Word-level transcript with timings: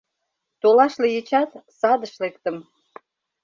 Толаш 0.61 0.93
лийычат, 1.03 1.49
садыш 1.79 2.13
лектым 2.21 2.57